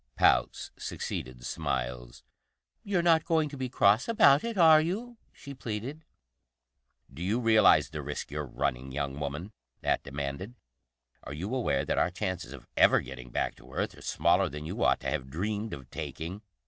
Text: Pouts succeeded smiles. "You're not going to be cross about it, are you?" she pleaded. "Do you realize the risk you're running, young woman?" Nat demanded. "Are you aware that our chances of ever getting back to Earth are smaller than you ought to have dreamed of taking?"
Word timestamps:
Pouts 0.15 0.71
succeeded 0.79 1.45
smiles. 1.45 2.23
"You're 2.83 3.03
not 3.03 3.23
going 3.23 3.49
to 3.49 3.55
be 3.55 3.69
cross 3.69 4.07
about 4.07 4.43
it, 4.43 4.57
are 4.57 4.81
you?" 4.81 5.17
she 5.31 5.53
pleaded. 5.53 6.05
"Do 7.13 7.21
you 7.21 7.39
realize 7.39 7.91
the 7.91 8.01
risk 8.01 8.31
you're 8.31 8.43
running, 8.47 8.91
young 8.91 9.19
woman?" 9.19 9.51
Nat 9.83 10.01
demanded. 10.01 10.55
"Are 11.21 11.33
you 11.33 11.53
aware 11.53 11.85
that 11.85 11.99
our 11.99 12.09
chances 12.09 12.51
of 12.51 12.65
ever 12.75 12.99
getting 12.99 13.29
back 13.29 13.53
to 13.57 13.73
Earth 13.73 13.95
are 13.95 14.01
smaller 14.01 14.49
than 14.49 14.65
you 14.65 14.83
ought 14.83 15.01
to 15.01 15.09
have 15.11 15.29
dreamed 15.29 15.71
of 15.71 15.87
taking?" 15.91 16.41